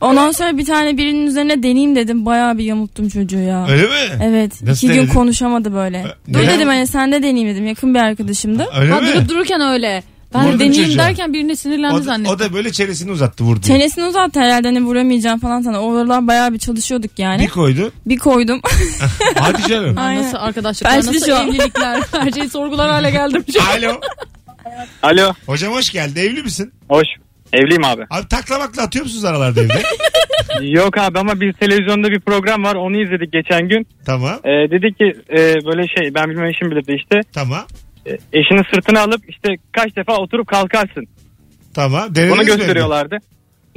[0.00, 2.26] Ondan sonra bir tane birinin üzerine deneyeyim dedim.
[2.26, 3.66] Bayağı bir yamulttum çocuğu ya.
[3.70, 3.88] Öyle mi?
[4.22, 4.62] Evet.
[4.62, 5.14] Nasıl iki gün denedin?
[5.14, 6.04] konuşamadı böyle.
[6.32, 6.56] Dur neden?
[6.56, 7.66] dedim hani sen de deneyeyim dedim.
[7.66, 8.66] Yakın bir arkadaşımdı.
[8.78, 9.08] Öyle Ha, mi?
[9.08, 10.02] durup dururken öyle.
[10.34, 11.04] Ben Vurdun de deneyeyim çocuğa.
[11.04, 12.34] derken birine sinirlendi O da, zannettim.
[12.34, 13.60] o da böyle çenesini uzattı vurdu.
[13.62, 15.80] Çenesini uzattı herhalde hani vuramayacağım falan sana.
[15.80, 17.42] Oralar bayağı bir çalışıyorduk yani.
[17.42, 17.92] Bir koydu.
[18.06, 18.60] Bir koydum.
[19.38, 19.98] Hadi canım.
[19.98, 20.22] Aynen.
[20.22, 21.48] Nasıl arkadaşlıklar, Felçli nasıl şu an.
[21.48, 22.00] evlilikler.
[22.12, 23.44] Her şeyi sorgular hale geldim.
[23.78, 24.00] Alo.
[25.02, 25.32] Alo.
[25.46, 26.20] Hocam hoş geldin.
[26.20, 26.72] Evli misin?
[26.88, 27.06] Hoş.
[27.52, 28.02] Evliyim abi.
[28.10, 29.82] Abi taklamakla atıyor musunuz aralarda evde?
[30.62, 33.86] Yok abi ama biz televizyonda bir program var onu izledik geçen gün.
[34.06, 34.38] tamam.
[34.44, 37.20] Ee, dedi ki e, böyle şey ben bilmem eşim bilirdi işte.
[37.34, 37.66] Tamam.
[38.06, 41.06] E, eşinin sırtına alıp işte kaç defa oturup kalkarsın.
[41.74, 42.14] Tamam.
[42.14, 42.56] Denediniz mi evde?
[42.56, 43.18] gösteriyorlardı.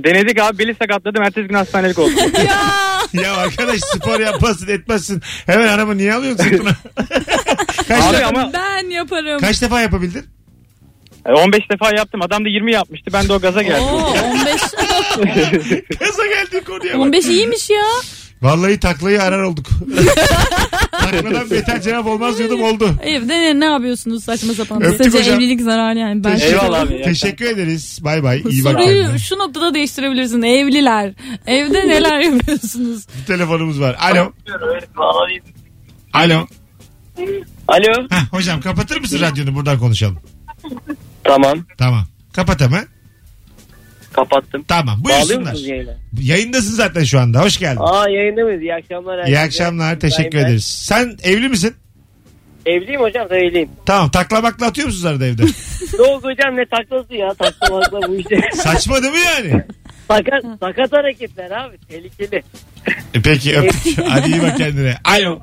[0.03, 2.13] Denedik abi beli sakatladım ertesi gün hastanelik oldum.
[3.13, 5.21] Ya arkadaş spor yapmazsın etmezsin.
[5.45, 6.69] Hemen araba niye alıyorsun sırtına?
[7.88, 9.39] kaç, Abi defa, ama Ben yaparım.
[9.39, 10.25] kaç defa yapabildin?
[11.30, 13.84] E, 15 defa yaptım adam da 20 yapmıştı ben de o gaza geldim.
[13.84, 14.62] Oo, 15
[16.00, 17.00] Kaza geldi konuya bak.
[17.00, 17.84] 15 iyiymiş ya.
[18.42, 19.65] Vallahi taklayı arar olduk.
[20.92, 22.89] Takladan beter cevap olmaz diyordum oldu.
[23.04, 24.82] Evde ne, ne yapıyorsunuz saçma sapan?
[24.84, 25.36] Öptük hocam.
[25.36, 26.24] evlilik zararı yani.
[26.24, 27.02] Ben Teşekkür- Eyvallah abi.
[27.02, 28.00] Teşekkür ederiz.
[28.02, 28.42] Bay bay.
[28.50, 29.20] İyi bak Soruyu kendine.
[29.20, 30.42] şu noktada değiştirebilirsin.
[30.42, 31.13] Evliler.
[31.48, 33.06] Evde neler yapıyorsunuz?
[33.22, 33.96] Bir telefonumuz var.
[34.00, 34.32] Alo.
[36.13, 36.48] Alo.
[37.68, 38.08] Alo.
[38.10, 40.18] Heh, hocam kapatır mısın radyonu buradan konuşalım.
[41.23, 42.05] Tamam Tamam.
[42.34, 42.86] Kapat hemen.
[44.13, 44.65] kapattım.
[44.67, 45.03] Tamam.
[45.03, 45.53] Buyursunlar.
[45.53, 45.91] yayına?
[46.21, 47.41] Yayındasın zaten şu anda.
[47.41, 47.79] Hoş geldin.
[47.84, 48.62] Aa yayında mıyız?
[48.62, 49.27] İyi akşamlar.
[49.27, 49.99] İyi akşamlar.
[49.99, 50.65] Teşekkür ederiz.
[50.65, 51.75] Sen evli misin?
[52.65, 53.69] Evliyim hocam evliyim.
[53.86, 54.12] Tamam.
[54.12, 55.43] Taklamakla atıyor musunuz arada evde?
[55.99, 58.41] Ne oldu hocam ne taklası ya taklamakla bu işte.
[58.53, 59.63] Saçma değil mi yani?
[60.08, 62.43] sakat, sakat hareketler abi tehlikeli.
[63.13, 63.97] E peki öptük.
[64.10, 64.95] Hadi iyi bak kendine.
[65.03, 65.39] Alo.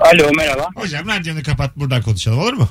[0.00, 0.68] Alo merhaba.
[0.76, 2.68] Hocam radyonu kapat buradan konuşalım olur mu?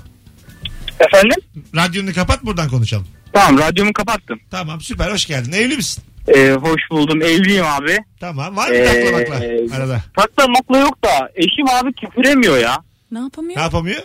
[1.07, 1.37] Efendim?
[1.75, 3.07] Radyonu kapat buradan konuşalım.
[3.33, 4.39] Tamam radyomu kapattım.
[4.51, 5.51] Tamam süper hoş geldin.
[5.51, 6.03] Evli misin?
[6.27, 7.97] Ee, hoş buldum evliyim abi.
[8.19, 8.55] Tamam.
[8.55, 10.01] Var mı Ee, taklamakla arada?
[10.17, 12.77] Taklamakla yok da eşim abi tüküremiyor ya.
[13.11, 13.57] Ne yapamıyor?
[13.57, 14.01] Ne yapamıyor?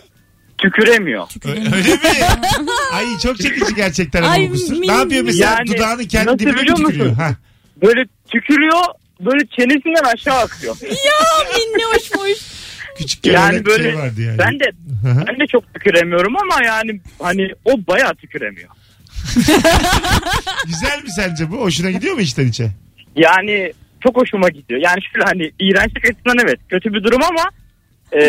[0.57, 1.27] Tüküremiyor.
[1.45, 1.99] Ö- Öyle mi?
[2.93, 5.51] Ay çok çekici gerçekten Ay, bu min- Ne yapıyor mesela?
[5.59, 7.05] Yani Dudağını kendi dibine biliyor tükürüyor?
[7.05, 7.19] musun?
[7.21, 7.35] Ha.
[7.83, 8.81] Böyle tükürüyor
[9.19, 10.75] böyle çenesinden aşağı akıyor.
[11.75, 12.39] Minnoşmuş.
[12.99, 14.37] Küçük Yani böyle şey vardı yani.
[14.37, 14.65] ben de
[15.27, 18.69] ben de çok tüküremiyorum ama yani hani o bayağı tüküremiyor.
[20.65, 21.57] Güzel mi sence bu?
[21.61, 22.71] Hoşuna gidiyor mu içten içe?
[23.15, 24.81] Yani çok hoşuma gidiyor.
[24.83, 27.43] Yani şöyle hani iğrençlik açısından evet kötü bir durum ama
[28.11, 28.21] e,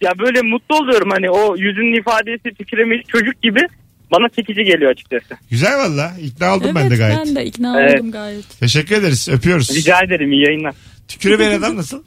[0.00, 3.60] ya böyle mutlu oluyorum hani o yüzünün ifadesi tüküremiş çocuk gibi
[4.12, 5.34] bana çekici geliyor açıkçası.
[5.50, 6.12] Güzel valla.
[6.22, 7.18] İkna oldum Evet ben de gayet.
[7.18, 7.94] ben de ikna Evet.
[8.00, 8.60] oldum gayet.
[8.60, 9.28] Teşekkür ederiz.
[9.28, 9.76] Öpüyoruz.
[9.76, 10.74] Rica ederim iyi yayınlar.
[11.08, 12.02] Tüküremeyen adam nasıl?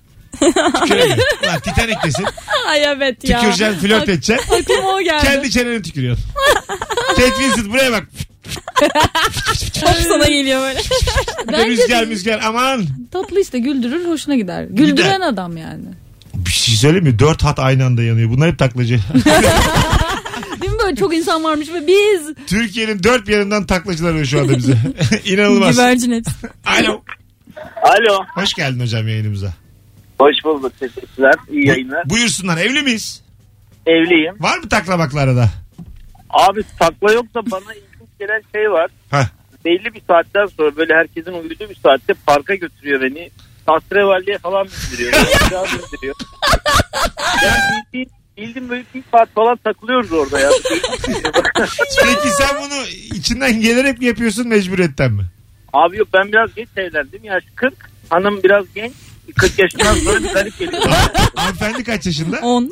[0.82, 1.18] Tüküremiyor.
[1.46, 2.26] Lan Titanik'tesin.
[2.68, 3.39] Ay evet ya.
[3.39, 4.54] Tüküreceksin, flört edeceksin.
[4.62, 5.24] Aklıma o geldi.
[5.26, 6.26] Kendi çeneni tükürüyorsun.
[7.08, 8.04] Kate Winslet buraya bak.
[9.82, 10.80] Hop sana geliyor böyle.
[10.80, 12.86] Bir de Bence rüzgar de müzgar aman.
[13.12, 14.63] tatlı işte güldürür hoşuna gider.
[14.70, 15.86] Güldüren adam yani.
[16.34, 17.20] Bir şey söyleyeyim mi?
[17.20, 18.30] Dört hat aynı anda yanıyor.
[18.30, 19.00] Bunlar hep taklacı.
[20.62, 24.39] Değil mi böyle çok insan varmış ve biz Türkiye'nin dört bir yanından taklacılar arıyor şu
[24.39, 24.78] anda bize.
[25.26, 25.76] İnanılmaz.
[25.76, 26.32] Güvercin hepsi.
[26.65, 27.02] Alo.
[27.84, 28.24] Alo.
[28.36, 29.54] Hoş geldin hocam yayınımıza.
[30.19, 31.34] Hoş bulduk teşekkürler.
[31.51, 32.10] İyi yayınlar.
[32.10, 32.58] Buyursunlar.
[32.58, 33.23] Evli miyiz?
[33.86, 34.36] Evliyim.
[34.39, 35.49] Var mı taklamakla arada?
[36.29, 38.91] Abi takla yok da bana ilginç gelen şey var.
[39.12, 39.25] Heh.
[39.65, 43.29] Belli bir saatten sonra böyle herkesin uyuduğu bir saatte parka götürüyor beni.
[43.65, 45.13] Tastrevalleye falan bindiriyor.
[45.53, 46.15] Bindiriyor.
[47.43, 50.49] Yani bildiğin bildim böyle bir saat falan takılıyoruz orada ya.
[52.05, 55.23] Peki sen bunu içinden gelerek mi yapıyorsun mecburiyetten mi?
[55.73, 57.23] Abi yok ben biraz geç evlendim.
[57.23, 57.73] Yaş 40.
[58.10, 58.93] Hanım biraz genç.
[59.36, 60.84] 40 yaşından sonra bir garip geliyor.
[61.36, 62.39] Hanımefendi kaç yaşında?
[62.39, 62.72] 10.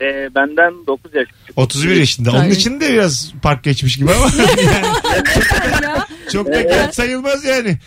[0.00, 1.58] Ee, benden 9 yaş küçük.
[1.58, 2.30] 31 yaşında.
[2.30, 2.52] Onun Tabii.
[2.52, 4.26] için de biraz park geçmiş gibi ama
[4.62, 4.86] yani
[6.32, 7.78] çok da genç sayılmaz yani.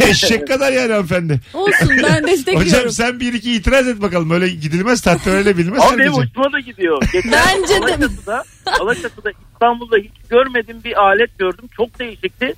[0.00, 1.40] Eşek kadar yani hanımefendi.
[1.54, 2.68] Olsun ben destekliyorum.
[2.68, 4.30] Hocam sen bir iki itiraz et bakalım.
[4.30, 5.82] Öyle gidilmez tatlı öyle bilmez.
[5.82, 7.02] Abi benim hoşuma da gidiyor.
[7.12, 7.78] Geçen Bence de.
[7.78, 8.44] Alaçatı'da,
[8.80, 11.64] Alaçatı'da İstanbul'da hiç görmediğim bir alet gördüm.
[11.76, 12.54] Çok değişikti.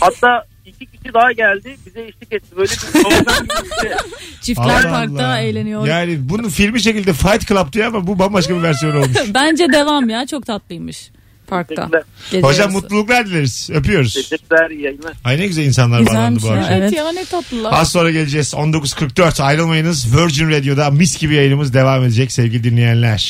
[0.00, 1.76] Hatta iki kişi daha geldi.
[1.86, 2.56] Bize eşlik etti.
[2.56, 3.96] Böyle bir program gibi bir şey.
[4.42, 5.38] Çiftler Allah parkta Allah.
[5.40, 5.86] eğleniyor.
[5.86, 9.16] Yani bunun filmi şekilde Fight Club diyor ama bu bambaşka bir versiyon olmuş.
[9.34, 11.10] Bence devam ya çok tatlıymış
[11.46, 11.90] parkta.
[12.30, 12.82] Gece Hocam yarısı.
[12.82, 13.70] mutluluklar dileriz.
[13.72, 14.14] Öpüyoruz.
[14.14, 15.12] Teşekkürler iyi yayınlar.
[15.24, 16.52] Ay ne güzel insanlar bağlandı Güzelmiş bu ya.
[16.54, 16.72] akşam.
[16.72, 16.92] Evet, Evet.
[16.98, 17.72] ya ne tatlılar.
[17.72, 18.54] Az sonra geleceğiz.
[18.54, 20.16] 19.44 ayrılmayınız.
[20.16, 23.24] Virgin Radio'da mis gibi yayınımız devam edecek sevgili dinleyenler.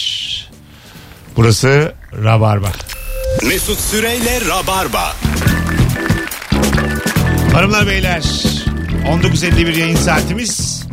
[1.37, 1.93] Burası
[2.25, 2.73] Rabarba.
[3.47, 5.13] Mesut Süreyle Rabarba.
[7.55, 8.23] Hanımlar beyler
[9.07, 10.85] 19.51 yayın saatimiz.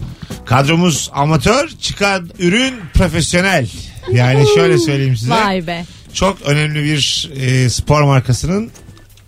[0.45, 3.67] Kadromuz amatör, çıkan ürün profesyonel.
[4.11, 5.31] Yani şöyle söyleyeyim size.
[5.31, 5.85] Vay be.
[6.13, 8.71] Çok önemli bir e, spor markasının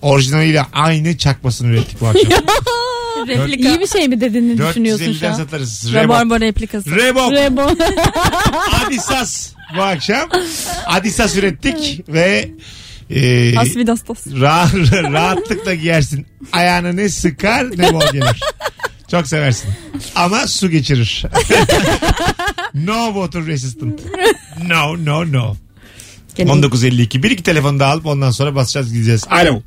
[0.02, 2.32] orijinaliyle aynı çakmasını ürettik bu akşam.
[3.28, 3.70] Replika.
[3.70, 5.36] İyi bir şey mi dediğini düşünüyorsun şu 450'den an?
[5.36, 5.94] satarız.
[5.94, 6.16] Reebok.
[6.16, 6.96] Rabarba replikası.
[6.96, 7.32] Reebok.
[7.32, 7.62] Rebo.
[8.86, 10.30] Adisas bu akşam.
[10.86, 12.50] Adisas ürettik ve
[13.10, 14.28] e, Asvidastos.
[14.28, 16.28] ra- rahatlıkla giyersin.
[16.52, 18.40] Ayağını ne sıkar ne bol gelir.
[19.12, 19.70] Çok seversin.
[20.16, 21.26] Ama su geçirir.
[22.74, 24.00] no water resistant.
[24.68, 25.56] No no no.
[26.38, 27.24] 19.52.
[27.24, 29.24] Bir iki telefonu da alıp ondan sonra basacağız gideceğiz.
[29.30, 29.62] Alo.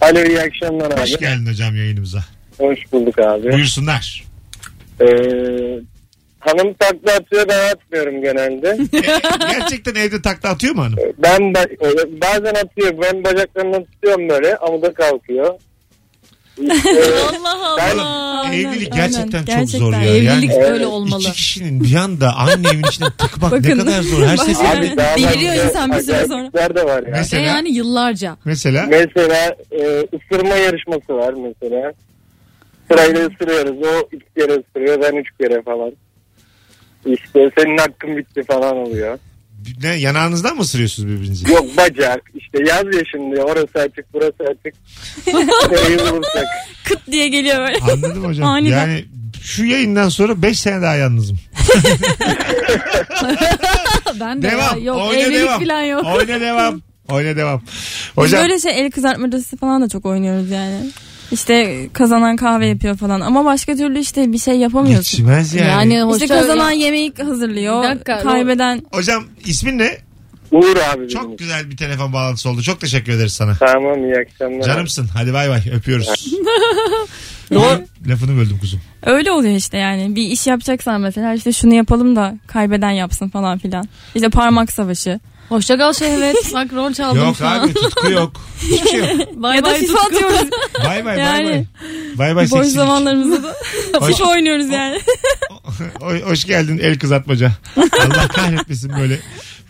[0.00, 1.00] Alo iyi akşamlar abi.
[1.00, 2.24] Hoş geldin hocam yayınımıza.
[2.58, 3.52] Hoş bulduk abi.
[3.52, 4.24] Buyursunlar.
[5.00, 5.04] Ee,
[6.46, 8.68] hanım takla atıyor ben atmıyorum genelde.
[8.92, 9.00] E,
[9.52, 10.98] gerçekten evde takla atıyor mu hanım?
[11.18, 15.54] ben de, e, bazen atıyor ben bacaklarından tutuyorum böyle amuda kalkıyor.
[16.58, 16.72] İşte,
[17.44, 18.24] Allah Ben- Allah.
[18.44, 19.06] Aynen, Evlilik aynen.
[19.10, 19.78] gerçekten çok Gerçekten.
[19.78, 20.04] zor ya.
[20.16, 21.20] Evlilik yani böyle olmalı.
[21.20, 23.78] iki kişinin bir anda aynı evin içine tıkmak ne Bakın.
[23.78, 24.22] kadar zor.
[24.22, 26.34] Her ses abi daha Deliriyor bence insan bir süre sonra.
[26.34, 27.06] acayiplikler de var ya.
[27.06, 28.36] Ve Mesela yani yıllarca.
[28.44, 29.82] mesela Mesela e,
[30.16, 31.92] ısırma yarışması var mesela.
[32.90, 33.76] Sırayla ısırıyoruz.
[33.82, 35.92] O iki kere ısırıyor ben üç kere falan.
[37.06, 39.18] İşte senin hakkın bitti falan oluyor.
[39.82, 41.52] ne yanağınızdan mı ısırıyorsunuz birbirinizi?
[41.52, 44.74] Yok bacak işte yaz ya şimdi orası açık burası açık.
[45.72, 46.44] Nereyi bulursak.
[46.84, 47.78] Kıt diye geliyor böyle.
[47.92, 48.48] Anladım hocam.
[48.48, 48.78] Aniden.
[48.78, 49.04] Yani
[49.42, 51.38] şu yayından sonra 5 sene daha yalnızım.
[54.20, 54.78] Ben de Devam.
[54.78, 55.60] ya, yok Oyna evlilik devam.
[55.64, 56.04] falan yok.
[56.16, 56.80] Oyna devam.
[57.08, 57.62] Oyna devam.
[57.66, 60.90] Biz Hocam böyle şey el kızartmacısı falan da çok oynuyoruz yani.
[61.32, 65.18] İşte kazanan kahve yapıyor falan ama başka türlü işte bir şey yapamıyorsun.
[65.18, 65.94] geçmez yani.
[65.94, 67.82] Yani İşte kazanan yemeği hazırlıyor.
[67.82, 69.98] Bir dakika, kaybeden Hocam ismin ne?
[70.50, 71.08] Uğur abi benim.
[71.08, 72.62] Çok güzel bir telefon bağlantısı oldu.
[72.62, 73.54] Çok teşekkür ederiz sana.
[73.54, 74.62] Tamam iyi akşamlar.
[74.62, 75.06] Canımsın.
[75.14, 75.62] Hadi bay bay.
[75.76, 76.08] Öpüyoruz.
[77.54, 77.80] Doğru.
[78.08, 78.80] Lafını böldüm kuzum.
[79.06, 80.16] öyle oluyor işte yani.
[80.16, 83.88] Bir iş yapacaksan mesela işte şunu yapalım da kaybeden yapsın falan filan.
[84.14, 85.20] İşte parmak savaşı.
[85.48, 86.36] Hoşça kal şehvet.
[86.54, 87.60] Bak rol çaldım Yok şu an.
[87.60, 88.32] abi tutku yok.
[88.62, 89.10] Hiçbir şey yok.
[89.42, 90.06] Bay ya da bay FIFA tutku.
[90.06, 90.48] atıyoruz.
[90.84, 91.48] Bay bay bay Yani.
[91.50, 91.64] bay.
[92.18, 92.74] Bay bay Boş seksilik.
[92.76, 93.56] zamanlarımızda da
[94.00, 95.00] Hoş- FIFA oynuyoruz yani.
[96.00, 97.52] Hoş- Hoş geldin el kızartmaca.
[97.76, 99.18] Allah kahretmesin böyle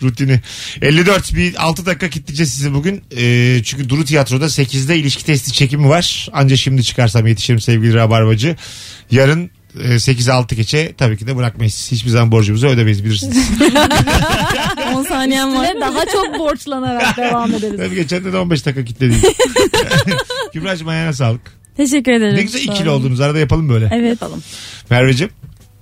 [0.03, 0.41] rutini.
[0.83, 3.03] 54 bir 6 dakika kitleyeceğiz sizi bugün.
[3.17, 6.29] Ee, çünkü Duru Tiyatro'da 8'de ilişki testi çekimi var.
[6.33, 8.57] Anca şimdi çıkarsam yetişirim sevgili Rabarbacı.
[9.11, 11.89] Yarın 8'e 6 geçe tabii ki de bırakmayız.
[11.93, 13.37] Hiçbir zaman borcumuzu ödemeyiz bilirsiniz.
[14.95, 15.69] 10 saniyem var.
[15.81, 17.77] Daha çok borçlanarak devam ederiz.
[17.77, 19.25] Tabii geçen de de 15 dakika kitledik.
[20.53, 21.41] Kübra'cığım ayağına sağlık.
[21.77, 22.37] Teşekkür ederim.
[22.37, 23.01] Ne güzel Sağ ikili olun.
[23.01, 23.21] oldunuz.
[23.21, 23.89] Arada yapalım böyle.
[23.93, 24.09] Evet.
[24.11, 24.43] Yapalım.
[24.91, 25.33] Merveciğim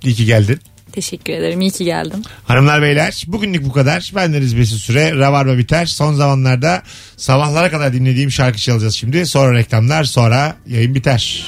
[0.03, 0.59] iyi ki geldin.
[0.91, 1.61] Teşekkür ederim.
[1.61, 2.25] İyi ki geldin.
[2.43, 4.11] Hanımlar beyler bugünlük bu kadar.
[4.15, 5.11] Ben Deniz Mesut Süre.
[5.15, 5.85] Rabarba biter.
[5.85, 6.83] Son zamanlarda
[7.17, 9.25] sabahlara kadar dinlediğim şarkı çalacağız şimdi.
[9.25, 11.47] Sonra reklamlar sonra yayın biter.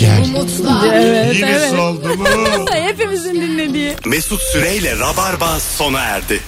[0.00, 0.24] Gel.
[0.94, 1.70] Evet Yine evet.
[1.70, 2.26] soldu mu?
[2.72, 3.94] Hepimizin dinlediği.
[4.06, 6.40] Mesut Süreyle Rabarba sona erdi.